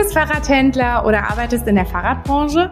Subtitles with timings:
[0.00, 2.70] bist Fahrradhändler oder arbeitest in der Fahrradbranche?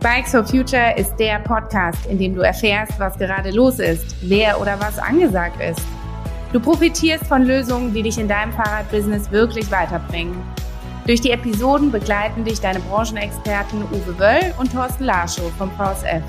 [0.00, 4.58] Bikes for Future ist der Podcast, in dem du erfährst, was gerade los ist, wer
[4.58, 5.82] oder was angesagt ist.
[6.54, 10.34] Du profitierst von Lösungen, die dich in deinem Fahrradbusiness wirklich weiterbringen.
[11.06, 16.22] Durch die Episoden begleiten dich deine Branchenexperten Uwe Wöll und Thorsten Larschow vom VSF,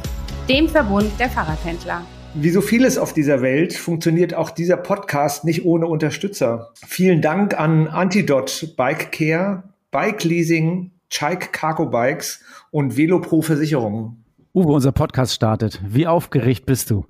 [0.50, 2.02] dem Verbund der Fahrradhändler.
[2.33, 6.71] Wie so vieles auf dieser Welt funktioniert auch dieser Podcast nicht ohne Unterstützer.
[6.86, 12.41] Vielen Dank an Antidot Bike Care, Bike Leasing, Chike Cargo Bikes
[12.71, 14.23] und Velopro Versicherungen.
[14.54, 15.81] Uwe, unser Podcast startet.
[15.86, 17.05] Wie aufgeregt bist du?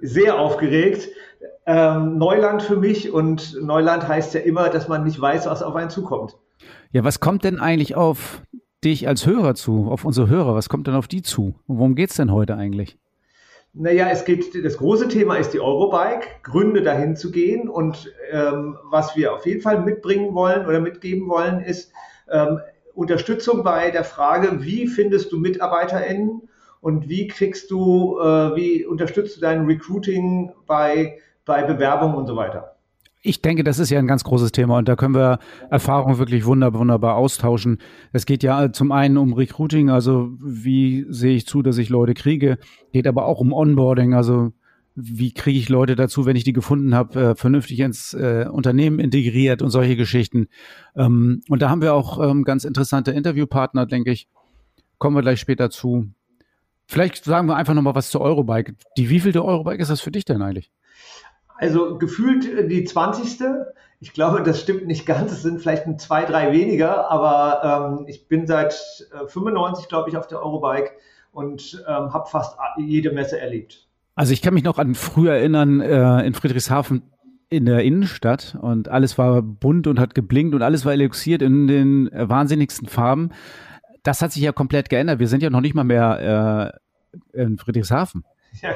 [0.00, 1.08] Sehr aufgeregt.
[1.66, 5.76] Ähm, Neuland für mich und Neuland heißt ja immer, dass man nicht weiß, was auf
[5.76, 6.36] einen zukommt.
[6.90, 8.42] Ja, was kommt denn eigentlich auf
[8.82, 10.56] dich als Hörer zu, auf unsere Hörer?
[10.56, 11.54] Was kommt denn auf die zu?
[11.68, 12.98] Und worum geht es denn heute eigentlich?
[13.72, 17.68] Naja, es geht, das große Thema ist die Eurobike, Gründe dahin zu gehen.
[17.68, 21.92] Und ähm, was wir auf jeden Fall mitbringen wollen oder mitgeben wollen, ist
[22.30, 22.60] ähm,
[22.94, 26.42] Unterstützung bei der Frage, wie findest du MitarbeiterInnen
[26.80, 32.36] und wie kriegst du, äh, wie unterstützt du dein Recruiting bei, bei Bewerbungen und so
[32.36, 32.76] weiter.
[33.22, 36.44] Ich denke, das ist ja ein ganz großes Thema und da können wir Erfahrungen wirklich
[36.44, 37.78] wunderbar, wunderbar austauschen.
[38.12, 42.14] Es geht ja zum einen um Recruiting, also wie sehe ich zu, dass ich Leute
[42.14, 42.56] kriege,
[42.92, 44.52] geht aber auch um Onboarding, also
[44.96, 48.98] wie kriege ich Leute dazu, wenn ich die gefunden habe, äh, vernünftig ins äh, Unternehmen
[48.98, 50.48] integriert und solche Geschichten.
[50.96, 54.26] Ähm, und da haben wir auch ähm, ganz interessante Interviewpartner, denke ich.
[54.98, 56.08] Kommen wir gleich später zu.
[56.86, 58.74] Vielleicht sagen wir einfach nochmal was zur Eurobike.
[58.96, 60.72] Die wievielte Eurobike ist das für dich denn eigentlich?
[61.56, 63.38] Also gefühlt äh, die 20.
[64.00, 65.30] Ich glaube, das stimmt nicht ganz.
[65.30, 70.08] Es sind vielleicht ein, zwei, drei weniger, aber ähm, ich bin seit äh, 95, glaube
[70.08, 70.92] ich, auf der Eurobike
[71.32, 73.85] und ähm, habe fast jede Messe erlebt.
[74.16, 77.02] Also ich kann mich noch an früher erinnern, äh, in Friedrichshafen
[77.50, 81.68] in der Innenstadt und alles war bunt und hat geblinkt und alles war eluxiert in
[81.68, 83.30] den äh, wahnsinnigsten Farben.
[84.02, 85.18] Das hat sich ja komplett geändert.
[85.18, 86.72] Wir sind ja noch nicht mal mehr
[87.34, 88.24] äh, in Friedrichshafen.
[88.62, 88.70] Ja,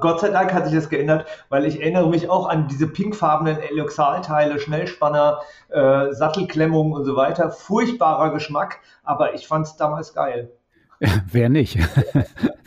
[0.00, 3.58] Gott sei Dank hat sich das geändert, weil ich erinnere mich auch an diese pinkfarbenen
[3.58, 7.50] Eloxalteile, Schnellspanner, äh, Sattelklemmungen und so weiter.
[7.50, 10.50] Furchtbarer Geschmack, aber ich fand es damals geil.
[11.30, 11.78] Wer nicht?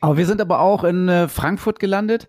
[0.00, 2.28] aber wir sind aber auch in äh, Frankfurt gelandet.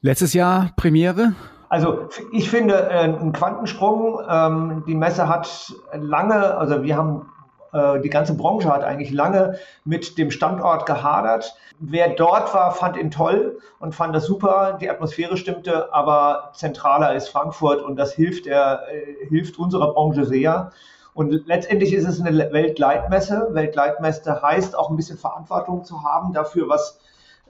[0.00, 1.34] Letztes Jahr Premiere.
[1.68, 4.20] Also ich finde äh, ein Quantensprung.
[4.28, 7.26] Ähm, die Messe hat lange, also wir haben
[7.72, 11.54] äh, die ganze Branche hat eigentlich lange mit dem Standort gehadert.
[11.78, 14.78] Wer dort war, fand ihn toll und fand das super.
[14.80, 20.24] Die Atmosphäre stimmte, aber zentraler ist Frankfurt und das hilft, der, äh, hilft unserer Branche
[20.24, 20.70] sehr.
[21.18, 23.48] Und letztendlich ist es eine Weltleitmesse.
[23.50, 27.00] Weltleitmesse heißt auch ein bisschen Verantwortung zu haben dafür, was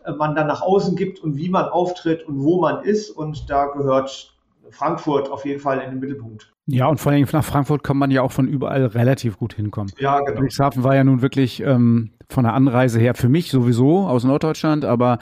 [0.07, 3.11] äh, man dann nach außen gibt und wie man auftritt und wo man ist.
[3.11, 4.35] Und da gehört
[4.71, 6.51] Frankfurt auf jeden Fall in den Mittelpunkt.
[6.65, 9.93] Ja, und vor allem nach Frankfurt kann man ja auch von überall relativ gut hinkommen.
[9.99, 10.39] Ja, genau.
[10.39, 14.87] Friedrichshafen war ja nun wirklich ähm, von der Anreise her für mich sowieso aus Norddeutschland,
[14.87, 15.19] aber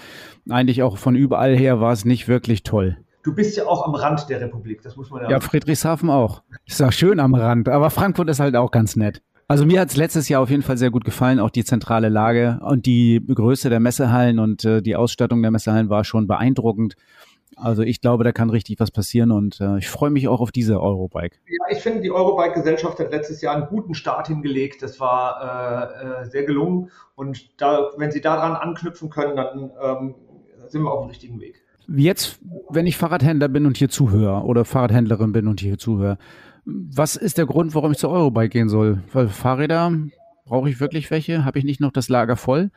[0.49, 2.97] eigentlich auch von überall her war es nicht wirklich toll.
[3.27, 5.31] Du bist ja auch am Rand der Republik, das muss man ja.
[5.31, 6.45] Ja, Friedrichshafen auch.
[6.65, 9.21] Ist auch schön am Rand, aber Frankfurt ist halt auch ganz nett.
[9.49, 12.09] Also mir hat es letztes Jahr auf jeden Fall sehr gut gefallen, auch die zentrale
[12.09, 16.95] Lage und die Größe der Messehallen und äh, die Ausstattung der Messehallen war schon beeindruckend.
[17.57, 20.53] Also ich glaube, da kann richtig was passieren und äh, ich freue mich auch auf
[20.53, 21.37] diese Eurobike.
[21.49, 24.83] Ja, ich finde, die Eurobike-Gesellschaft hat letztes Jahr einen guten Start hingelegt.
[24.83, 30.15] Das war äh, äh, sehr gelungen und da, wenn sie daran anknüpfen können, dann ähm,
[30.69, 31.66] sind wir auf dem richtigen Weg.
[31.89, 36.19] Jetzt, wenn ich Fahrradhändler bin und hier zuhöre oder Fahrradhändlerin bin und hier zuhöre,
[36.65, 39.03] was ist der Grund, warum ich zur Eurobike gehen soll?
[39.13, 39.93] Weil Fahrräder,
[40.45, 41.45] brauche ich wirklich welche?
[41.45, 42.71] Habe ich nicht noch das Lager voll?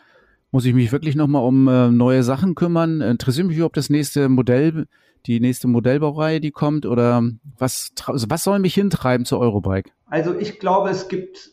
[0.52, 3.02] Muss ich mich wirklich nochmal um äh, neue Sachen kümmern?
[3.02, 4.88] Interessiert mich überhaupt das nächste Modell,
[5.26, 6.86] die nächste Modellbaureihe, die kommt?
[6.86, 7.24] Oder
[7.58, 9.91] was, also was soll mich hintreiben zur Eurobike?
[10.08, 11.52] Also ich glaube, es gibt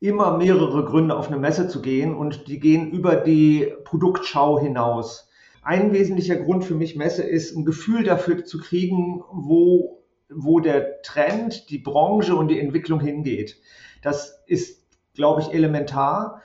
[0.00, 5.28] immer mehrere Gründe, auf eine Messe zu gehen und die gehen über die Produktschau hinaus.
[5.62, 11.02] Ein wesentlicher Grund für mich Messe ist, ein Gefühl dafür zu kriegen, wo, wo der
[11.02, 13.60] Trend, die Branche und die Entwicklung hingeht.
[14.02, 14.84] Das ist,
[15.14, 16.42] glaube ich, elementar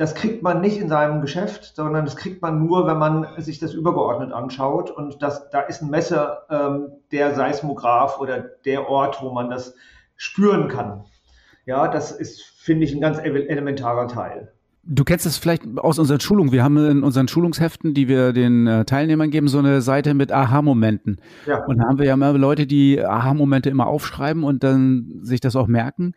[0.00, 3.58] das kriegt man nicht in seinem Geschäft, sondern das kriegt man nur, wenn man sich
[3.58, 4.90] das übergeordnet anschaut.
[4.90, 9.74] Und das, da ist ein Messer ähm, der Seismograph oder der Ort, wo man das
[10.16, 11.04] spüren kann.
[11.66, 14.54] Ja, das ist, finde ich, ein ganz elementarer Teil.
[14.82, 16.52] Du kennst es vielleicht aus unseren Schulungen.
[16.52, 20.32] Wir haben in unseren Schulungsheften, die wir den äh, Teilnehmern geben, so eine Seite mit
[20.32, 21.18] Aha-Momenten.
[21.46, 21.64] Ja.
[21.64, 25.54] Und da haben wir ja immer Leute, die Aha-Momente immer aufschreiben und dann sich das
[25.54, 26.14] auch merken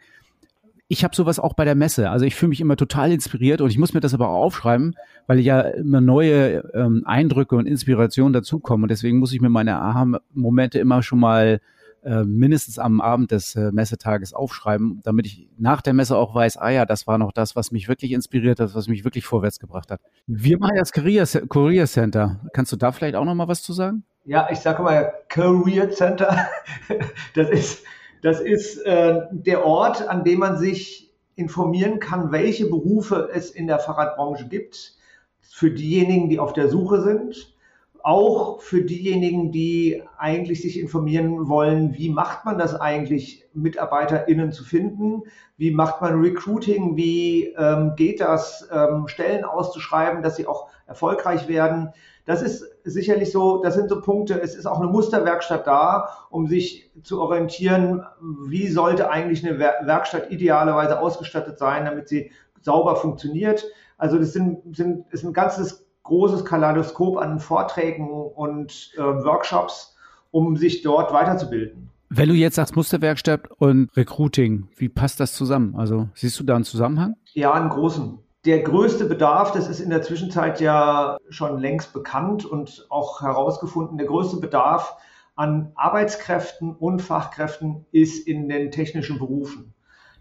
[0.93, 2.11] ich habe sowas auch bei der Messe.
[2.11, 4.95] Also ich fühle mich immer total inspiriert und ich muss mir das aber auch aufschreiben,
[5.25, 8.83] weil ja immer neue ähm, Eindrücke und Inspirationen dazukommen.
[8.83, 11.59] Und deswegen muss ich mir meine Aha-Momente immer schon mal äh,
[12.23, 16.69] mindestens am Abend des äh, Messetages aufschreiben, damit ich nach der Messe auch weiß, ah
[16.69, 19.91] ja, das war noch das, was mich wirklich inspiriert hat, was mich wirklich vorwärts gebracht
[19.91, 20.01] hat.
[20.27, 22.41] Wir machen das Career, Career Center.
[22.53, 24.03] Kannst du da vielleicht auch noch mal was zu sagen?
[24.25, 26.47] Ja, ich sage mal Career Center.
[27.35, 27.83] Das ist,
[28.21, 33.67] das ist äh, der Ort, an dem man sich informieren kann, welche Berufe es in
[33.67, 34.93] der Fahrradbranche gibt,
[35.41, 37.52] für diejenigen, die auf der Suche sind
[38.03, 44.65] auch für diejenigen, die eigentlich sich informieren wollen, wie macht man das eigentlich, MitarbeiterInnen zu
[44.65, 45.23] finden?
[45.57, 46.97] Wie macht man Recruiting?
[46.97, 51.93] Wie ähm, geht das, ähm, Stellen auszuschreiben, dass sie auch erfolgreich werden?
[52.25, 54.41] Das ist sicherlich so, das sind so Punkte.
[54.41, 60.29] Es ist auch eine Musterwerkstatt da, um sich zu orientieren, wie sollte eigentlich eine Werkstatt
[60.29, 63.65] idealerweise ausgestattet sein, damit sie sauber funktioniert.
[63.97, 69.95] Also das sind, sind, ist ein ganzes großes Kaleidoskop an Vorträgen und äh, Workshops,
[70.31, 71.89] um sich dort weiterzubilden.
[72.09, 75.75] Wenn du jetzt sagst Musterwerkstatt und Recruiting, wie passt das zusammen?
[75.75, 77.15] Also siehst du da einen Zusammenhang?
[77.33, 78.19] Ja, einen großen.
[78.45, 83.97] Der größte Bedarf, das ist in der Zwischenzeit ja schon längst bekannt und auch herausgefunden,
[83.97, 84.95] der größte Bedarf
[85.35, 89.72] an Arbeitskräften und Fachkräften ist in den technischen Berufen.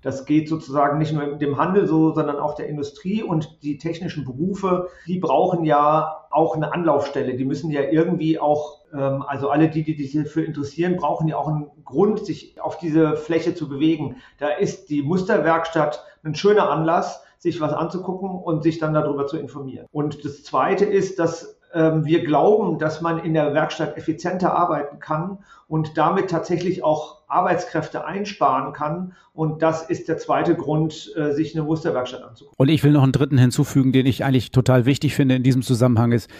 [0.02, 4.24] Das geht sozusagen nicht nur dem Handel so, sondern auch der Industrie und die technischen
[4.24, 7.36] Berufe, die brauchen ja auch eine Anlaufstelle.
[7.36, 11.36] Die müssen ja irgendwie auch, ähm, also alle die, die sich dafür interessieren, brauchen ja
[11.36, 14.16] auch einen Grund, sich auf diese Fläche zu bewegen.
[14.38, 19.36] Da ist die Musterwerkstatt ein schöner Anlass, sich was anzugucken und sich dann darüber zu
[19.36, 19.86] informieren.
[19.90, 25.38] Und das Zweite ist, dass wir glauben, dass man in der Werkstatt effizienter arbeiten kann
[25.68, 29.14] und damit tatsächlich auch Arbeitskräfte einsparen kann.
[29.32, 32.56] Und das ist der zweite Grund, äh, sich eine Musterwerkstatt anzugucken.
[32.58, 35.62] Und ich will noch einen dritten hinzufügen, den ich eigentlich total wichtig finde in diesem
[35.62, 36.30] Zusammenhang ist,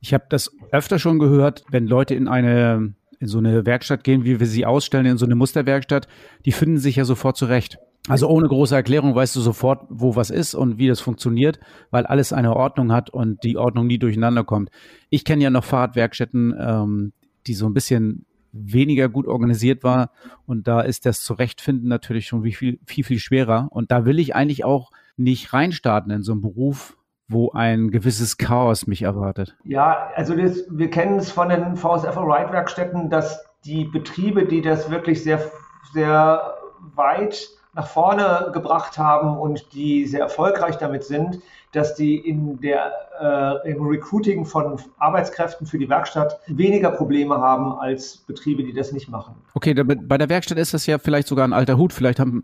[0.00, 4.24] ich habe das öfter schon gehört, wenn Leute in eine in so eine Werkstatt gehen,
[4.24, 6.06] wie wir sie ausstellen, in so eine Musterwerkstatt,
[6.44, 7.78] die finden sich ja sofort zurecht.
[8.08, 11.60] Also ohne große Erklärung weißt du sofort, wo was ist und wie das funktioniert,
[11.90, 14.70] weil alles eine Ordnung hat und die Ordnung nie durcheinander kommt.
[15.10, 17.12] Ich kenne ja noch Fahrradwerkstätten, ähm,
[17.46, 20.10] die so ein bisschen weniger gut organisiert war
[20.46, 24.34] und da ist das Zurechtfinden natürlich schon viel, viel, viel schwerer und da will ich
[24.34, 26.96] eigentlich auch nicht reinstarten in so einen Beruf,
[27.28, 29.56] wo ein gewisses Chaos mich erwartet.
[29.64, 34.62] Ja, also das, wir kennen es von den VSF Ride Werkstätten, dass die Betriebe, die
[34.62, 35.50] das wirklich sehr,
[35.92, 36.54] sehr
[36.94, 41.40] weit nach vorne gebracht haben und die sehr erfolgreich damit sind,
[41.72, 42.90] dass die in der,
[43.64, 48.90] äh, im Recruiting von Arbeitskräften für die Werkstatt weniger Probleme haben als Betriebe, die das
[48.90, 49.36] nicht machen.
[49.54, 51.92] Okay, bei der Werkstatt ist das ja vielleicht sogar ein alter Hut.
[51.92, 52.42] Vielleicht haben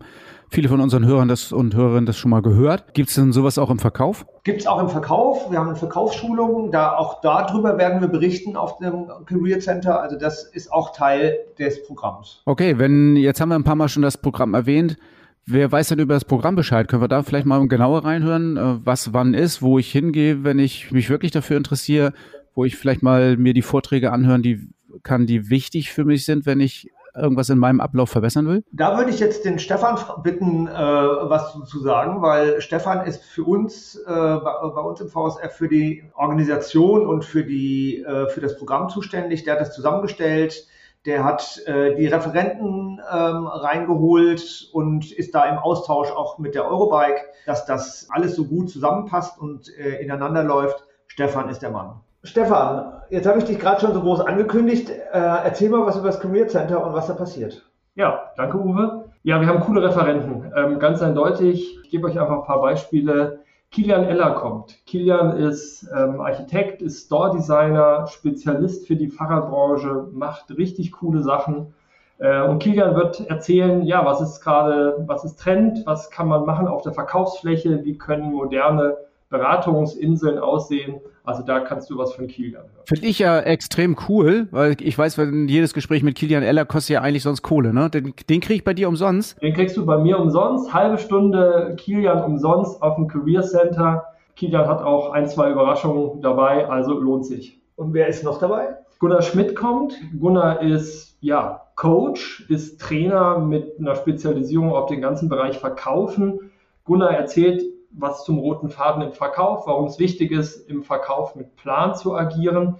[0.49, 2.93] viele von unseren Hörern das und Hörerinnen das schon mal gehört.
[2.93, 4.25] Gibt es denn sowas auch im Verkauf?
[4.43, 5.51] Gibt es auch im Verkauf.
[5.51, 6.71] Wir haben Verkaufsschulungen.
[6.71, 10.01] Da auch darüber werden wir berichten auf dem Career Center.
[10.01, 12.41] Also das ist auch Teil des Programms.
[12.45, 14.97] Okay, wenn jetzt haben wir ein paar Mal schon das Programm erwähnt.
[15.47, 16.87] Wer weiß denn über das Programm Bescheid?
[16.87, 20.57] Können wir da vielleicht mal genauer reinhören, äh, was wann ist, wo ich hingehe, wenn
[20.57, 22.13] ich mich wirklich dafür interessiere,
[22.55, 24.67] wo ich vielleicht mal mir die Vorträge anhören, die
[25.03, 28.63] kann, die wichtig für mich sind, wenn ich irgendwas in meinem Ablauf verbessern will?
[28.71, 33.43] Da würde ich jetzt den Stefan bitten, äh, was zu sagen, weil Stefan ist für
[33.43, 38.57] uns, äh, bei, uns im VSF für die Organisation und für, die, äh, für das
[38.57, 39.43] Programm zuständig.
[39.43, 40.67] Der hat das zusammengestellt
[41.05, 46.67] der hat äh, die Referenten ähm, reingeholt und ist da im Austausch auch mit der
[46.67, 50.83] Eurobike, dass das alles so gut zusammenpasst und äh, ineinander läuft.
[51.07, 52.01] Stefan ist der Mann.
[52.23, 54.89] Stefan, jetzt habe ich dich gerade schon so groß angekündigt.
[54.89, 57.63] Äh, erzähl mal was über das Career Center und was da passiert.
[57.93, 59.05] Ja, danke Uwe.
[59.23, 60.51] Ja, wir haben coole Referenten.
[60.55, 63.39] Ähm, ganz eindeutig, ich gebe euch einfach ein paar Beispiele.
[63.75, 64.85] Kilian Eller kommt.
[64.85, 71.73] Kilian ist ähm, Architekt, ist Store-Designer, Spezialist für die Fahrradbranche, macht richtig coole Sachen.
[72.19, 76.45] Äh, und Kilian wird erzählen, ja, was ist gerade, was ist Trend, was kann man
[76.45, 78.95] machen auf der Verkaufsfläche, wie können moderne
[79.27, 81.01] Beratungsinseln aussehen.
[81.25, 82.85] Also da kannst du was von Kilian hören.
[82.85, 86.95] Finde ich ja extrem cool, weil ich weiß, wenn jedes Gespräch mit Kilian Eller kostet
[86.95, 87.89] ja eigentlich sonst Kohle, ne?
[87.89, 89.41] Den, den kriege ich bei dir umsonst.
[89.41, 90.73] Den kriegst du bei mir umsonst.
[90.73, 94.05] Halbe Stunde Kilian umsonst auf dem Career Center.
[94.35, 97.59] Kilian hat auch ein, zwei Überraschungen dabei, also lohnt sich.
[97.75, 98.75] Und wer ist noch dabei?
[98.99, 99.93] Gunnar Schmidt kommt.
[100.19, 106.51] Gunnar ist ja Coach, ist Trainer mit einer Spezialisierung auf den ganzen Bereich Verkaufen.
[106.85, 107.63] Gunnar erzählt
[107.97, 112.15] was zum roten Faden im Verkauf, warum es wichtig ist, im Verkauf mit Plan zu
[112.15, 112.77] agieren.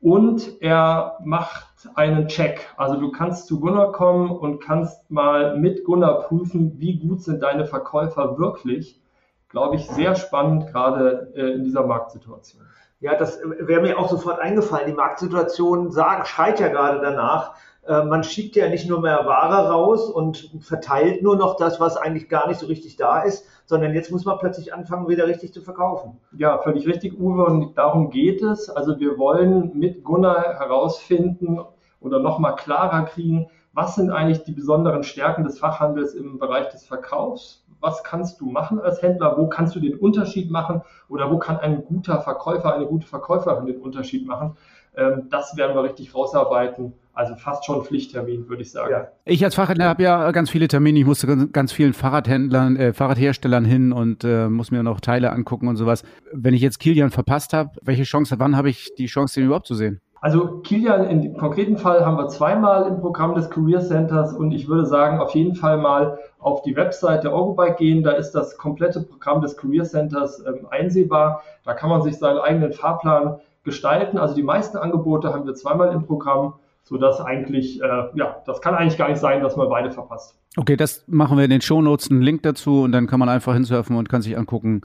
[0.00, 2.68] Und er macht einen Check.
[2.76, 7.42] Also du kannst zu Gunnar kommen und kannst mal mit Gunnar prüfen, wie gut sind
[7.42, 9.00] deine Verkäufer wirklich.
[9.48, 12.62] Glaube ich, sehr spannend, gerade äh, in dieser Marktsituation.
[13.00, 14.86] Ja, das wäre mir auch sofort eingefallen.
[14.86, 19.68] Die Marktsituation sagt, schreit ja gerade danach, Äh, man schiebt ja nicht nur mehr Ware
[19.68, 23.94] raus und verteilt nur noch das, was eigentlich gar nicht so richtig da ist, sondern
[23.94, 26.20] jetzt muss man plötzlich anfangen, wieder richtig zu verkaufen.
[26.36, 28.70] Ja, völlig richtig, Uwe, und darum geht es.
[28.70, 31.60] Also wir wollen mit Gunnar herausfinden
[32.00, 36.86] oder nochmal klarer kriegen, was sind eigentlich die besonderen Stärken des Fachhandels im Bereich des
[36.86, 37.64] Verkaufs?
[37.80, 39.36] Was kannst du machen als Händler?
[39.36, 40.82] Wo kannst du den Unterschied machen?
[41.08, 44.56] Oder wo kann ein guter Verkäufer, eine gute Verkäuferin den Unterschied machen?
[44.96, 46.92] Ähm, das werden wir richtig rausarbeiten.
[47.12, 48.90] Also fast schon Pflichttermin, würde ich sagen.
[48.90, 49.08] Ja.
[49.24, 50.98] Ich als Fahrradhändler habe ja ganz viele Termine.
[50.98, 55.68] Ich musste ganz vielen Fahrradhändlern, äh, Fahrradherstellern hin und äh, muss mir noch Teile angucken
[55.68, 56.02] und sowas.
[56.32, 59.68] Wenn ich jetzt Kilian verpasst habe, welche Chance, wann habe ich die Chance, den überhaupt
[59.68, 60.00] zu sehen?
[60.24, 64.66] Also Kilian, dem konkreten Fall haben wir zweimal im Programm des Career Centers und ich
[64.68, 68.02] würde sagen, auf jeden Fall mal auf die Website der Eurobike gehen.
[68.02, 71.42] Da ist das komplette Programm des Career Centers ähm, einsehbar.
[71.64, 74.18] Da kann man sich seinen eigenen Fahrplan gestalten.
[74.18, 76.54] Also die meisten Angebote haben wir zweimal im Programm
[76.84, 80.38] sodass eigentlich, äh, ja, das kann eigentlich gar nicht sein, dass man beide verpasst.
[80.56, 83.54] Okay, das machen wir in den Shownotes, einen Link dazu und dann kann man einfach
[83.54, 84.82] hinsurfen und kann sich angucken,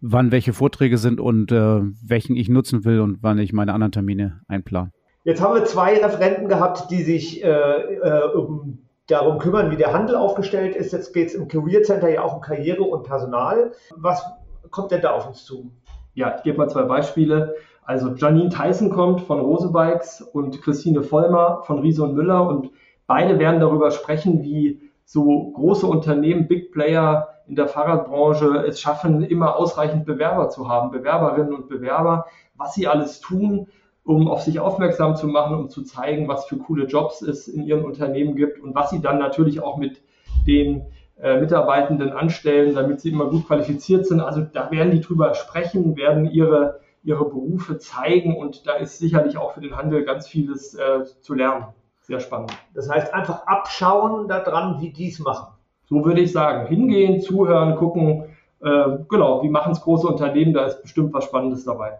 [0.00, 3.92] wann welche Vorträge sind und äh, welchen ich nutzen will und wann ich meine anderen
[3.92, 4.90] Termine einplane.
[5.24, 9.92] Jetzt haben wir zwei Referenten gehabt, die sich äh, äh um, darum kümmern, wie der
[9.92, 10.92] Handel aufgestellt ist.
[10.92, 13.72] Jetzt geht es im Career Center ja auch um Karriere und Personal.
[13.94, 14.24] Was
[14.70, 15.70] kommt denn da auf uns zu?
[16.14, 17.54] Ja, ich gebe mal zwei Beispiele.
[17.84, 22.70] Also Janine Tyson kommt von Rose Bikes und Christine Vollmer von Riese und Müller und
[23.06, 29.22] beide werden darüber sprechen, wie so große Unternehmen, Big Player in der Fahrradbranche es schaffen,
[29.24, 33.66] immer ausreichend Bewerber zu haben, Bewerberinnen und Bewerber, was sie alles tun,
[34.04, 37.64] um auf sich aufmerksam zu machen, um zu zeigen, was für coole Jobs es in
[37.64, 40.02] ihren Unternehmen gibt und was sie dann natürlich auch mit
[40.46, 40.82] den
[41.20, 44.20] äh, Mitarbeitenden anstellen, damit sie immer gut qualifiziert sind.
[44.20, 49.36] Also da werden die drüber sprechen, werden ihre ihre Berufe zeigen und da ist sicherlich
[49.36, 51.66] auch für den Handel ganz vieles äh, zu lernen.
[52.00, 52.52] Sehr spannend.
[52.74, 55.54] Das heißt, einfach abschauen daran, wie die es machen.
[55.84, 56.66] So würde ich sagen.
[56.66, 58.24] Hingehen, zuhören, gucken,
[58.60, 61.98] äh, genau, wie machen es große Unternehmen, da ist bestimmt was Spannendes dabei.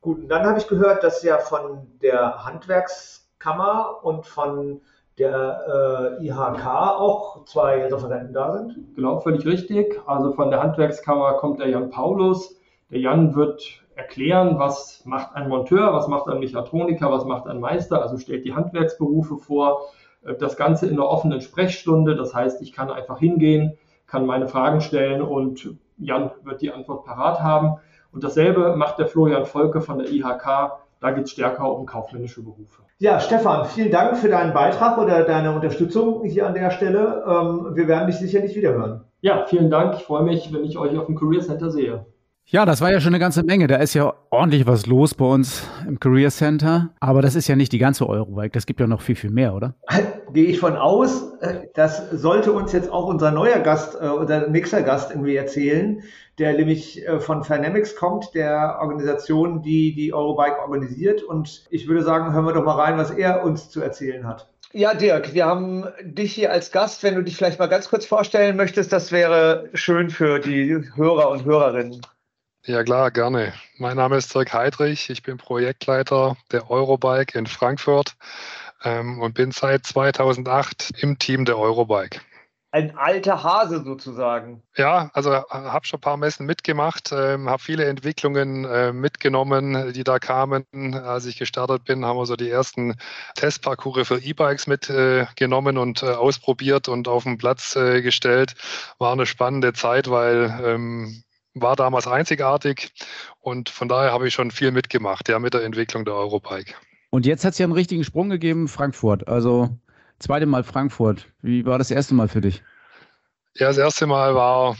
[0.00, 4.80] Gut, und dann habe ich gehört, dass ja von der Handwerkskammer und von
[5.18, 8.76] der äh, IHK auch zwei Referenten da sind.
[8.94, 10.00] Genau, völlig richtig.
[10.06, 12.56] Also von der Handwerkskammer kommt der Jan Paulus.
[12.90, 17.60] Der Jan wird erklären, was macht ein Monteur, was macht ein Mechatroniker, was macht ein
[17.60, 19.86] Meister, also stellt die Handwerksberufe vor,
[20.24, 23.76] äh, das Ganze in einer offenen Sprechstunde, das heißt, ich kann einfach hingehen,
[24.06, 27.78] kann meine Fragen stellen und Jan wird die Antwort parat haben.
[28.12, 32.42] Und dasselbe macht der Florian Volke von der IHK, da geht es stärker um kaufmännische
[32.42, 32.82] Berufe.
[32.98, 37.24] Ja, Stefan, vielen Dank für deinen Beitrag oder deine Unterstützung hier an der Stelle.
[37.26, 39.04] Ähm, wir werden dich sicherlich wiederhören.
[39.20, 39.94] Ja, vielen Dank.
[39.96, 42.06] Ich freue mich, wenn ich euch auf dem Career Center sehe.
[42.48, 43.66] Ja, das war ja schon eine ganze Menge.
[43.66, 46.90] Da ist ja ordentlich was los bei uns im Career Center.
[47.00, 48.52] Aber das ist ja nicht die ganze Eurobike.
[48.52, 49.74] Das gibt ja noch viel, viel mehr, oder?
[50.32, 51.32] Gehe ich von aus.
[51.40, 56.04] Äh, das sollte uns jetzt auch unser neuer Gast, äh, unser nächster Gast irgendwie erzählen,
[56.38, 61.24] der nämlich äh, von Fernamics kommt, der Organisation, die die Eurobike organisiert.
[61.24, 64.48] Und ich würde sagen, hören wir doch mal rein, was er uns zu erzählen hat.
[64.72, 67.02] Ja, Dirk, wir haben dich hier als Gast.
[67.02, 71.30] Wenn du dich vielleicht mal ganz kurz vorstellen möchtest, das wäre schön für die Hörer
[71.30, 72.02] und Hörerinnen.
[72.66, 73.52] Ja klar, gerne.
[73.78, 78.16] Mein Name ist Dirk Heidrich, ich bin Projektleiter der Eurobike in Frankfurt
[78.82, 82.20] ähm, und bin seit 2008 im Team der Eurobike.
[82.72, 84.64] Ein alter Hase sozusagen.
[84.76, 89.92] Ja, also äh, habe schon ein paar Messen mitgemacht, ähm, habe viele Entwicklungen äh, mitgenommen,
[89.92, 90.66] die da kamen.
[90.92, 92.96] Als ich gestartet bin, haben wir so die ersten
[93.36, 98.56] Testparcours für E-Bikes mitgenommen äh, und äh, ausprobiert und auf den Platz äh, gestellt.
[98.98, 101.22] War eine spannende Zeit, weil ähm,
[101.56, 102.92] war damals einzigartig
[103.40, 106.74] und von daher habe ich schon viel mitgemacht, ja, mit der Entwicklung der Eurobike.
[107.10, 109.26] Und jetzt hat es ja einen richtigen Sprung gegeben, Frankfurt.
[109.26, 109.70] Also
[110.18, 111.26] zweite Mal Frankfurt.
[111.40, 112.62] Wie war das erste Mal für dich?
[113.54, 114.76] Ja, das erste Mal war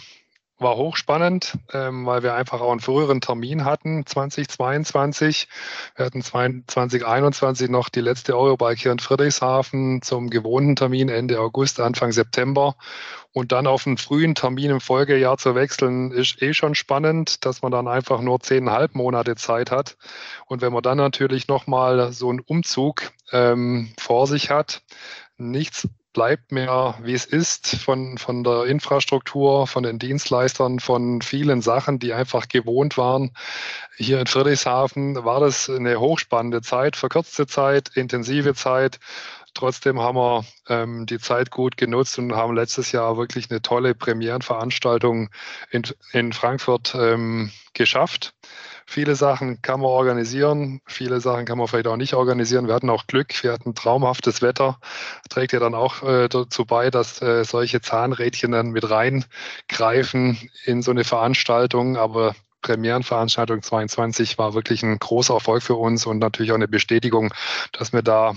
[0.58, 5.48] war hochspannend, ähm, weil wir einfach auch einen früheren Termin hatten, 2022.
[5.96, 11.78] Wir hatten 2021 noch die letzte Eurobike hier in Friedrichshafen zum gewohnten Termin Ende August,
[11.80, 12.76] Anfang September.
[13.32, 17.60] Und dann auf einen frühen Termin im Folgejahr zu wechseln, ist eh schon spannend, dass
[17.60, 19.98] man dann einfach nur zehneinhalb Monate Zeit hat.
[20.46, 24.82] Und wenn man dann natürlich nochmal so einen Umzug ähm, vor sich hat,
[25.36, 25.86] nichts
[26.16, 31.98] bleibt mehr, wie es ist, von, von der Infrastruktur, von den Dienstleistern, von vielen Sachen,
[31.98, 33.32] die einfach gewohnt waren.
[33.98, 38.98] Hier in Friedrichshafen war das eine hochspannende Zeit, verkürzte Zeit, intensive Zeit.
[39.52, 43.94] Trotzdem haben wir ähm, die Zeit gut genutzt und haben letztes Jahr wirklich eine tolle
[43.94, 45.28] Premierenveranstaltung
[45.70, 45.82] in,
[46.12, 48.32] in Frankfurt ähm, geschafft
[48.88, 52.68] Viele Sachen kann man organisieren, viele Sachen kann man vielleicht auch nicht organisieren.
[52.68, 54.78] Wir hatten auch Glück, wir hatten traumhaftes Wetter.
[55.28, 60.82] Trägt ja dann auch äh, dazu bei, dass äh, solche Zahnrädchen dann mit reingreifen in
[60.82, 61.96] so eine Veranstaltung.
[61.96, 67.34] Aber Premierenveranstaltung 22 war wirklich ein großer Erfolg für uns und natürlich auch eine Bestätigung,
[67.72, 68.34] dass wir da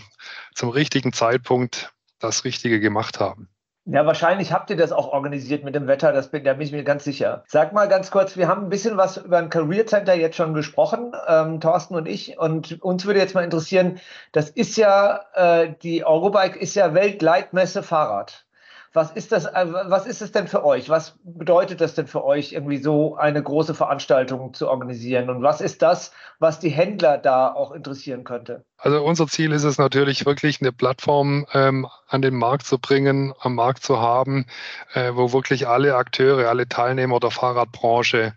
[0.56, 3.50] zum richtigen Zeitpunkt das Richtige gemacht haben.
[3.92, 6.72] Ja, wahrscheinlich habt ihr das auch organisiert mit dem Wetter, das bin, da bin ich
[6.72, 7.44] mir ganz sicher.
[7.48, 10.54] Sag mal ganz kurz, wir haben ein bisschen was über ein Career Center jetzt schon
[10.54, 14.00] gesprochen, ähm, Thorsten und ich, und uns würde jetzt mal interessieren,
[14.32, 18.46] das ist ja, äh, die Eurobike ist ja Weltleitmesse Fahrrad.
[18.94, 20.90] Was ist das, äh, was ist es denn für euch?
[20.90, 25.30] Was bedeutet das denn für euch, irgendwie so eine große Veranstaltung zu organisieren?
[25.30, 28.66] Und was ist das, was die Händler da auch interessieren könnte?
[28.78, 33.34] Also unser Ziel ist es natürlich wirklich eine Plattform ähm, an den Markt zu bringen,
[33.40, 34.46] am Markt zu haben,
[34.94, 38.34] äh, wo wirklich alle Akteure, alle Teilnehmer der Fahrradbranche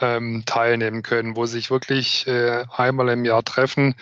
[0.00, 3.94] ähm, teilnehmen können, wo sich wirklich äh, einmal im Jahr treffen.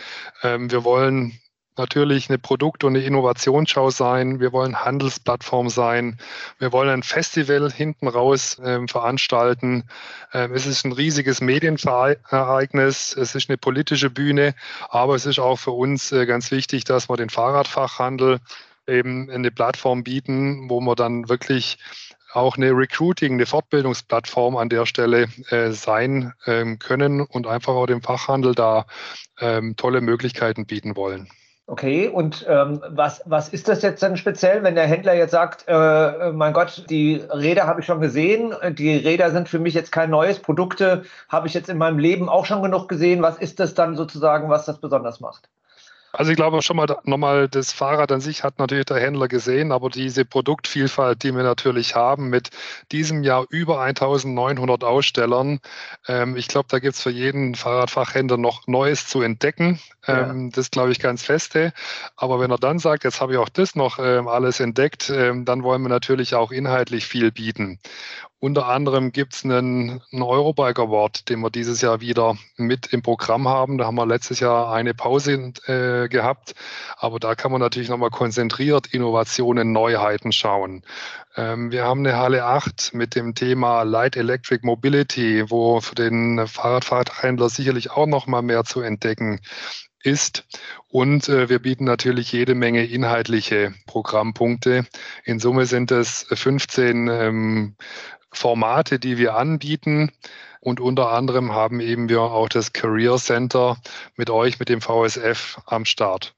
[0.42, 1.38] Ähm, wir wollen
[1.78, 4.40] natürlich eine Produkt- und eine Innovationsschau sein.
[4.40, 6.18] Wir wollen Handelsplattform sein.
[6.58, 9.84] Wir wollen ein Festival hinten raus äh, veranstalten.
[10.32, 13.16] Ähm, es ist ein riesiges Medienereignis.
[13.16, 14.54] Es ist eine politische Bühne.
[14.88, 18.38] Aber es ist auch für uns äh, ganz wichtig, dass wir den Fahrradfachhandel
[18.86, 21.78] eben eine Plattform bieten, wo wir dann wirklich
[22.32, 27.86] auch eine Recruiting, eine Fortbildungsplattform an der Stelle äh, sein ähm, können und einfach auch
[27.86, 28.86] dem Fachhandel da
[29.40, 31.28] ähm, tolle Möglichkeiten bieten wollen.
[31.68, 35.64] Okay, und ähm, was, was ist das jetzt dann speziell, wenn der Händler jetzt sagt,
[35.66, 39.90] äh, mein Gott, die Räder habe ich schon gesehen, die Räder sind für mich jetzt
[39.90, 43.20] kein neues, Produkte habe ich jetzt in meinem Leben auch schon genug gesehen.
[43.20, 45.48] Was ist das dann sozusagen, was das besonders macht?
[46.16, 49.70] Also ich glaube schon mal nochmal, das Fahrrad an sich hat natürlich der Händler gesehen,
[49.70, 52.48] aber diese Produktvielfalt, die wir natürlich haben mit
[52.90, 55.60] diesem Jahr über 1900 Ausstellern,
[56.08, 59.78] ähm, ich glaube, da gibt es für jeden Fahrradfachhändler noch Neues zu entdecken.
[60.06, 60.56] Ähm, ja.
[60.56, 61.74] Das glaube ich ganz feste.
[62.16, 65.44] Aber wenn er dann sagt, jetzt habe ich auch das noch ähm, alles entdeckt, ähm,
[65.44, 67.78] dann wollen wir natürlich auch inhaltlich viel bieten.
[68.46, 73.02] Unter anderem gibt es einen, einen Eurobike Award, den wir dieses Jahr wieder mit im
[73.02, 73.76] Programm haben.
[73.76, 76.54] Da haben wir letztes Jahr eine Pause äh, gehabt,
[76.96, 80.82] aber da kann man natürlich nochmal konzentriert Innovationen, Neuheiten schauen.
[81.36, 86.46] Ähm, wir haben eine Halle 8 mit dem Thema Light Electric Mobility, wo für den
[86.46, 89.40] Fahrradfahrhändler sicherlich auch nochmal mehr zu entdecken
[90.04, 90.44] ist.
[90.88, 94.86] Und äh, wir bieten natürlich jede Menge inhaltliche Programmpunkte.
[95.24, 97.74] In Summe sind es 15 ähm,
[98.32, 100.10] Formate, die wir anbieten.
[100.60, 103.76] Und unter anderem haben eben wir auch das Career Center
[104.16, 106.34] mit euch, mit dem VSF am Start.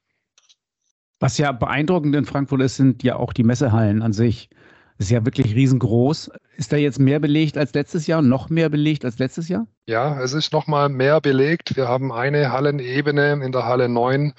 [1.21, 4.51] Was ja beeindruckend in Frankfurt ist, sind ja auch die Messehallen an sich.
[4.99, 6.31] Das ist ja wirklich riesengroß.
[6.57, 8.21] Ist da jetzt mehr belegt als letztes Jahr?
[8.21, 9.67] Noch mehr belegt als letztes Jahr?
[9.87, 11.77] Ja, es ist noch mal mehr belegt.
[11.77, 14.35] Wir haben eine Hallenebene in der Halle 9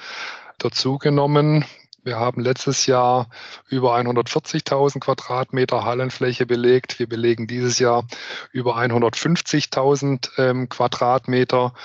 [0.58, 1.64] dazugenommen.
[2.10, 3.30] Wir haben letztes Jahr
[3.70, 6.98] über 140.000 Quadratmeter Hallenfläche belegt.
[6.98, 8.08] Wir belegen dieses Jahr
[8.52, 11.76] über 150.000 ähm, Quadratmeter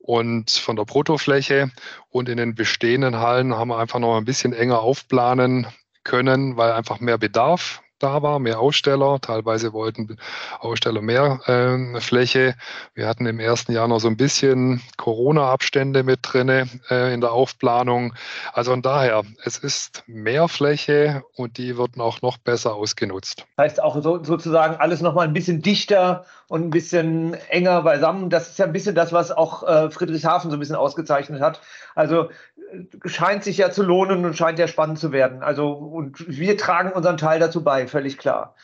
[0.00, 1.70] und von der Bruttofläche.
[2.08, 5.68] Und in den bestehenden Hallen haben wir einfach noch ein bisschen enger aufplanen
[6.02, 9.18] können, weil einfach mehr Bedarf da war, mehr Aussteller.
[9.20, 10.16] Teilweise wollten
[10.60, 12.54] Aussteller mehr äh, Fläche.
[12.94, 17.32] Wir hatten im ersten Jahr noch so ein bisschen Corona-Abstände mit drinne äh, in der
[17.32, 18.14] Aufplanung.
[18.52, 23.46] Also von daher, es ist mehr Fläche und die wird auch noch besser ausgenutzt.
[23.58, 28.30] Heißt auch so, sozusagen alles noch mal ein bisschen dichter und ein bisschen enger beisammen.
[28.30, 31.60] Das ist ja ein bisschen das, was auch äh, Friedrichshafen so ein bisschen ausgezeichnet hat.
[31.94, 32.30] Also
[32.72, 35.42] äh, scheint sich ja zu lohnen und scheint ja spannend zu werden.
[35.42, 38.54] Also und wir tragen unseren Teil dazu bei völlig klar.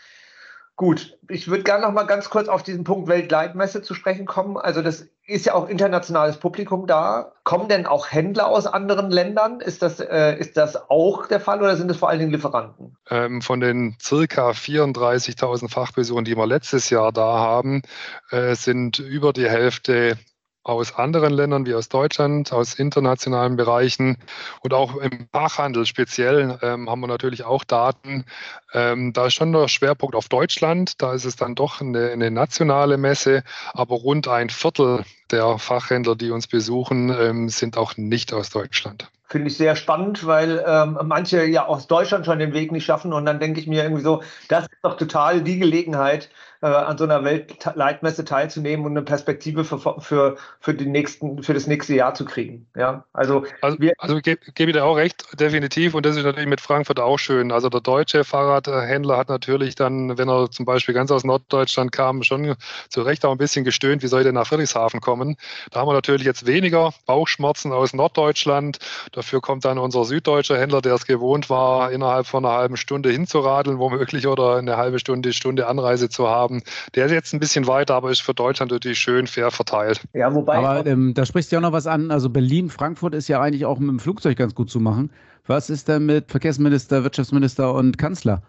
[0.76, 4.56] Gut, ich würde gerne noch mal ganz kurz auf diesen Punkt Weltleitmesse zu sprechen kommen.
[4.56, 7.32] Also das ist ja auch internationales Publikum da.
[7.44, 9.60] Kommen denn auch Händler aus anderen Ländern?
[9.60, 12.96] Ist das, äh, ist das auch der Fall oder sind es vor allen Dingen Lieferanten?
[13.08, 17.82] Ähm, von den circa 34.000 Fachpersonen, die wir letztes Jahr da haben,
[18.30, 20.18] äh, sind über die Hälfte
[20.64, 24.16] aus anderen Ländern wie aus Deutschland, aus internationalen Bereichen
[24.60, 28.24] und auch im Fachhandel speziell ähm, haben wir natürlich auch Daten.
[28.72, 32.30] Ähm, da ist schon der Schwerpunkt auf Deutschland, da ist es dann doch eine, eine
[32.30, 38.32] nationale Messe, aber rund ein Viertel der Fachhändler, die uns besuchen, ähm, sind auch nicht
[38.32, 39.10] aus Deutschland.
[39.26, 43.12] Finde ich sehr spannend, weil ähm, manche ja aus Deutschland schon den Weg nicht schaffen
[43.12, 46.30] und dann denke ich mir irgendwie so, das ist doch total die Gelegenheit,
[46.64, 51.52] äh, an so einer Weltleitmesse teilzunehmen und eine Perspektive für, für, für, die nächsten, für
[51.52, 52.66] das nächste Jahr zu kriegen.
[52.74, 55.94] Ja, also, also, wir, also gebe geb ich dir auch recht, definitiv.
[55.94, 57.52] Und das ist natürlich mit Frankfurt auch schön.
[57.52, 62.22] Also der deutsche Fahrradhändler hat natürlich dann, wenn er zum Beispiel ganz aus Norddeutschland kam,
[62.22, 62.54] schon
[62.88, 65.36] zu Recht auch ein bisschen gestöhnt, wie soll ich denn nach Friedrichshafen kommen.
[65.70, 68.78] Da haben wir natürlich jetzt weniger Bauchschmerzen aus Norddeutschland.
[69.12, 73.10] Dafür kommt dann unser süddeutscher Händler, der es gewohnt war, innerhalb von einer halben Stunde
[73.10, 76.53] hinzuradeln, womöglich oder eine halbe Stunde, Stunde Anreise zu haben.
[76.94, 80.00] Der ist jetzt ein bisschen weiter, aber ist für Deutschland natürlich schön fair verteilt.
[80.12, 80.56] Ja, wobei.
[80.56, 82.10] Aber ähm, da sprichst du ja auch noch was an.
[82.10, 85.10] Also Berlin, Frankfurt ist ja eigentlich auch mit dem Flugzeug ganz gut zu machen.
[85.46, 88.42] Was ist denn mit Verkehrsminister, Wirtschaftsminister und Kanzler?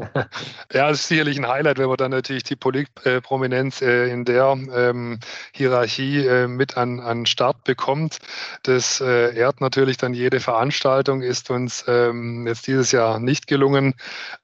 [0.72, 5.18] Ja, ist sicherlich ein Highlight, wenn man dann natürlich die Politprominenz äh, in der ähm,
[5.52, 8.18] Hierarchie äh, mit an, an Start bekommt.
[8.62, 13.94] Das äh, ehrt natürlich dann jede Veranstaltung, ist uns ähm, jetzt dieses Jahr nicht gelungen.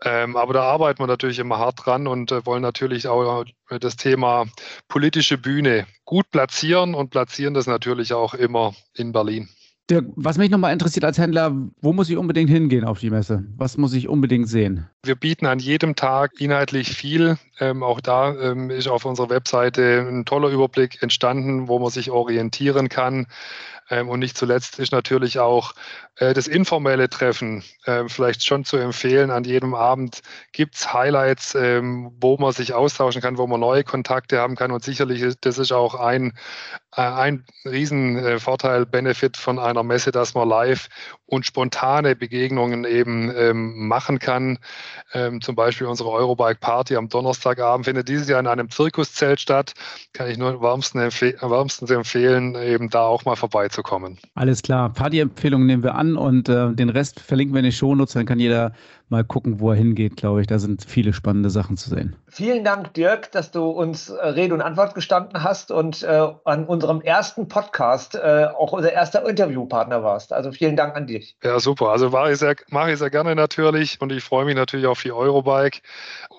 [0.05, 3.97] Ähm, aber da arbeiten wir natürlich immer hart dran und äh, wollen natürlich auch das
[3.97, 4.47] Thema
[4.89, 9.49] politische Bühne gut platzieren und platzieren das natürlich auch immer in Berlin.
[9.89, 13.45] Dirk, was mich nochmal interessiert als Händler, wo muss ich unbedingt hingehen auf die Messe?
[13.57, 14.87] Was muss ich unbedingt sehen?
[15.05, 17.39] Wir bieten an jedem Tag inhaltlich viel.
[17.61, 22.11] Ähm, auch da ähm, ist auf unserer Webseite ein toller Überblick entstanden, wo man sich
[22.11, 23.27] orientieren kann.
[23.91, 25.75] Ähm, und nicht zuletzt ist natürlich auch
[26.17, 29.31] äh, das informelle Treffen äh, vielleicht schon zu empfehlen.
[29.31, 30.23] An jedem Abend
[30.53, 34.73] gibt es Highlights, ähm, wo man sich austauschen kann, wo man neue Kontakte haben kann.
[34.73, 36.33] Und sicherlich, ist, das ist auch ein,
[36.97, 40.89] äh, ein Riesenvorteil, äh, Benefit von einer Messe, dass man live
[41.27, 44.59] und spontane Begegnungen eben ähm, machen kann.
[45.13, 49.75] Ähm, zum Beispiel unsere Eurobike Party am Donnerstagabend findet dieses Jahr in einem Zirkuszelt statt.
[50.13, 53.76] Kann ich nur wärmsten empfe wärmstens empfehlen, eben da auch mal vorbeizukommen.
[54.35, 54.93] Alles klar.
[54.93, 58.15] Partyempfehlungen nehmen wir an und äh, den Rest verlinken wir in den Shownotes.
[58.15, 58.73] Dann kann jeder
[59.09, 60.47] mal gucken, wo er hingeht, glaube ich.
[60.47, 62.17] Da sind viele spannende Sachen zu sehen.
[62.29, 66.67] Vielen Dank, Dirk, dass du uns äh, Rede und Antwort gestanden hast und äh, an
[66.67, 70.33] unserem ersten Podcast äh, auch unser erster Interviewpartner warst.
[70.33, 71.37] Also vielen Dank an dich.
[71.43, 71.91] Ja, super.
[71.91, 75.03] Also mache ich, sehr, mache ich sehr gerne natürlich und ich freue mich natürlich auf
[75.03, 75.81] die Eurobike,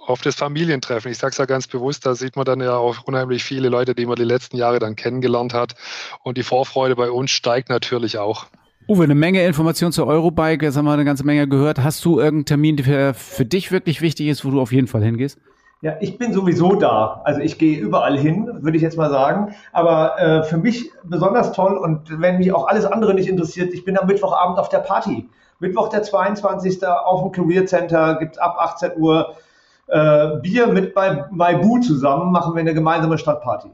[0.06, 1.12] auf das Familientreffen.
[1.12, 3.96] Ich sage es ja ganz bewusst, da sieht man dann ja auch unheimlich viele Leute,
[3.96, 5.76] die man die letzten Jahre dann kennengelernt hat.
[6.24, 8.48] Und die Vorfreude bei uns steigt natürlich auch.
[8.90, 11.84] Uwe, eine Menge Informationen zur Eurobike, jetzt haben wir eine ganze Menge gehört.
[11.84, 15.04] Hast du irgendeinen Termin, der für dich wirklich wichtig ist, wo du auf jeden Fall
[15.04, 15.40] hingehst?
[15.82, 17.20] Ja, ich bin sowieso da.
[17.26, 19.54] Also ich gehe überall hin, würde ich jetzt mal sagen.
[19.74, 23.84] Aber äh, für mich besonders toll und wenn mich auch alles andere nicht interessiert, ich
[23.84, 25.28] bin am Mittwochabend auf der Party.
[25.60, 26.88] Mittwoch der 22.
[26.88, 29.36] auf dem Career Center gibt ab 18 Uhr
[29.88, 33.70] äh, Bier mit bei Maibu zusammen, machen wir eine gemeinsame Stadtparty.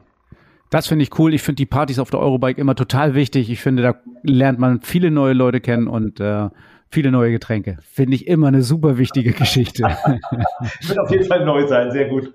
[0.74, 1.36] Das finde ich cool.
[1.36, 3.52] Ich finde die Partys auf der Eurobike immer total wichtig.
[3.52, 6.50] Ich finde, da lernt man viele neue Leute kennen und äh,
[6.90, 7.78] viele neue Getränke.
[7.84, 9.84] Finde ich immer eine super wichtige Geschichte.
[10.82, 12.34] Wird auf jeden Fall neu sein, sehr gut.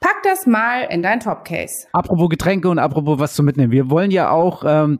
[0.00, 1.86] Pack das mal in dein Topcase.
[1.92, 3.70] Apropos Getränke und apropos was zu mitnehmen.
[3.70, 4.98] Wir wollen ja auch ähm,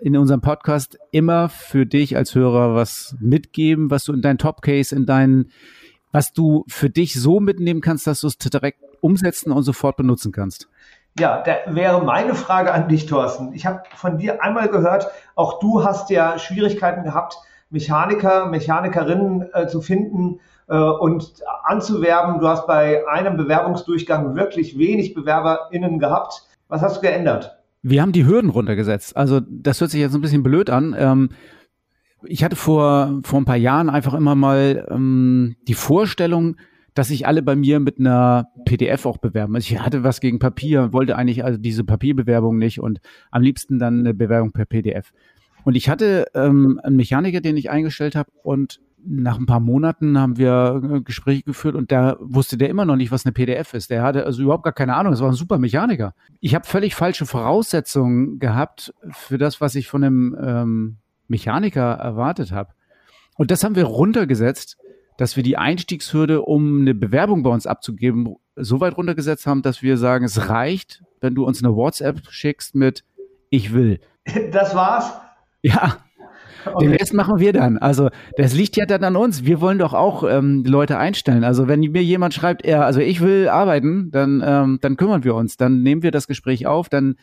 [0.00, 4.94] in unserem Podcast immer für dich als Hörer was mitgeben, was du in dein Topcase,
[4.94, 5.50] in deinen,
[6.12, 10.30] was du für dich so mitnehmen kannst, dass du es direkt umsetzen und sofort benutzen
[10.30, 10.68] kannst.
[11.18, 13.52] Ja, da wäre meine Frage an dich, Thorsten.
[13.52, 17.38] Ich habe von dir einmal gehört, auch du hast ja Schwierigkeiten gehabt,
[17.70, 22.40] Mechaniker, Mechanikerinnen äh, zu finden äh, und anzuwerben.
[22.40, 26.46] Du hast bei einem Bewerbungsdurchgang wirklich wenig BewerberInnen gehabt.
[26.68, 27.58] Was hast du geändert?
[27.82, 29.16] Wir haben die Hürden runtergesetzt.
[29.16, 30.94] Also das hört sich jetzt ein bisschen blöd an.
[30.96, 31.30] Ähm,
[32.24, 36.56] ich hatte vor, vor ein paar Jahren einfach immer mal ähm, die Vorstellung,
[36.98, 39.54] dass sich alle bei mir mit einer PDF auch bewerben.
[39.54, 42.98] Also ich hatte was gegen Papier, wollte eigentlich also diese Papierbewerbung nicht und
[43.30, 45.12] am liebsten dann eine Bewerbung per PDF.
[45.62, 50.18] Und ich hatte ähm, einen Mechaniker, den ich eingestellt habe und nach ein paar Monaten
[50.18, 53.74] haben wir äh, Gespräche geführt und da wusste der immer noch nicht, was eine PDF
[53.74, 53.90] ist.
[53.90, 55.12] Der hatte also überhaupt gar keine Ahnung.
[55.12, 56.14] Das war ein super Mechaniker.
[56.40, 60.96] Ich habe völlig falsche Voraussetzungen gehabt für das, was ich von einem ähm,
[61.28, 62.72] Mechaniker erwartet habe.
[63.36, 64.78] Und das haben wir runtergesetzt
[65.18, 69.82] dass wir die Einstiegshürde, um eine Bewerbung bei uns abzugeben, so weit runtergesetzt haben, dass
[69.82, 73.04] wir sagen, es reicht, wenn du uns eine WhatsApp schickst mit
[73.50, 74.00] Ich will.
[74.52, 75.12] Das war's?
[75.62, 75.98] Ja.
[76.64, 76.84] Okay.
[76.84, 77.78] Den Rest machen wir dann.
[77.78, 79.44] Also das liegt ja dann an uns.
[79.44, 81.44] Wir wollen doch auch ähm, Leute einstellen.
[81.44, 85.34] Also wenn mir jemand schreibt, er, also ich will arbeiten, dann, ähm, dann kümmern wir
[85.34, 85.56] uns.
[85.56, 87.16] Dann nehmen wir das Gespräch auf, dann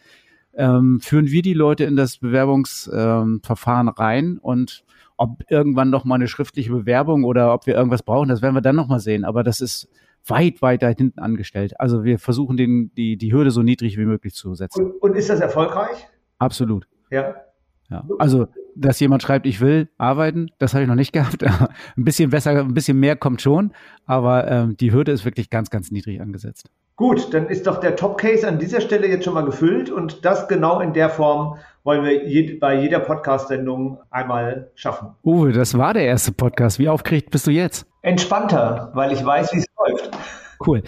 [0.56, 4.85] ähm, führen wir die Leute in das Bewerbungsverfahren rein und
[5.18, 8.62] ob irgendwann noch mal eine schriftliche Bewerbung oder ob wir irgendwas brauchen, das werden wir
[8.62, 9.26] dann noch mal sehen.
[9.26, 9.90] Aber das ist
[10.28, 11.80] weit, weit da hinten angestellt.
[11.80, 14.86] Also wir versuchen den, die, die Hürde so niedrig wie möglich zu setzen.
[14.86, 16.08] Und, und ist das erfolgreich?
[16.40, 16.88] Absolut.
[17.12, 17.36] Ja.
[17.90, 18.04] Ja.
[18.18, 21.44] Also, dass jemand schreibt, ich will arbeiten, das habe ich noch nicht gehabt.
[21.44, 23.74] ein bisschen besser, ein bisschen mehr kommt schon,
[24.06, 26.70] aber ähm, die Hürde ist wirklich ganz, ganz niedrig angesetzt.
[26.96, 30.48] Gut, dann ist doch der Top-Case an dieser Stelle jetzt schon mal gefüllt und das
[30.48, 35.10] genau in der Form wollen wir je, bei jeder Podcast-Sendung einmal schaffen.
[35.24, 36.80] Uwe, das war der erste Podcast.
[36.80, 37.86] Wie aufgeregt bist du jetzt?
[38.02, 40.10] Entspannter, weil ich weiß, wie es läuft.
[40.66, 40.82] Cool.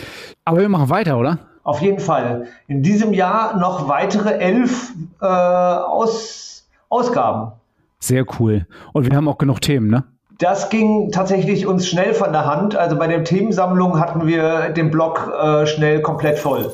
[0.43, 1.37] Aber wir machen weiter, oder?
[1.63, 2.47] Auf jeden Fall.
[2.67, 7.51] In diesem Jahr noch weitere elf äh, Aus, Ausgaben.
[7.99, 8.65] Sehr cool.
[8.93, 10.03] Und wir haben auch genug Themen, ne?
[10.39, 12.75] Das ging tatsächlich uns schnell von der Hand.
[12.75, 16.73] Also bei der Themensammlung hatten wir den Blog äh, schnell komplett voll.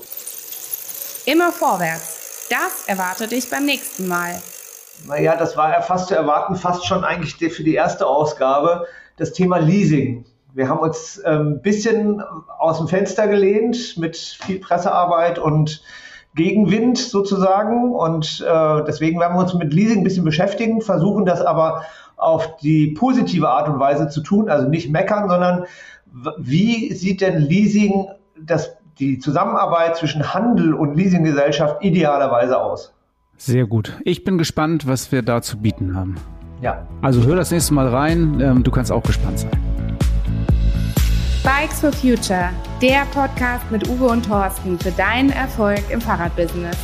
[1.26, 2.13] Immer vorwärts.
[2.50, 4.42] Das erwartet dich beim nächsten Mal.
[5.08, 8.86] Naja, das war ja fast zu erwarten, fast schon eigentlich für die erste Ausgabe,
[9.18, 10.26] das Thema Leasing.
[10.54, 12.22] Wir haben uns ein ähm, bisschen
[12.60, 15.82] aus dem Fenster gelehnt mit viel Pressearbeit und
[16.36, 17.92] Gegenwind sozusagen.
[17.92, 21.84] Und äh, deswegen werden wir uns mit Leasing ein bisschen beschäftigen, versuchen das aber
[22.18, 25.66] auf die positive Art und Weise zu tun, also nicht meckern, sondern
[26.38, 28.08] wie sieht denn Leasing,
[28.40, 32.94] das, die Zusammenarbeit zwischen Handel und Leasinggesellschaft idealerweise aus?
[33.38, 34.00] Sehr gut.
[34.04, 36.16] Ich bin gespannt, was wir da zu bieten haben.
[36.62, 36.88] Ja.
[37.02, 38.40] Also hör das nächste Mal rein.
[38.40, 39.52] Ähm, du kannst auch gespannt sein.
[41.44, 42.52] Bikes for Future,
[42.82, 46.78] der Podcast mit Uwe und Thorsten für deinen Erfolg im Fahrradbusiness.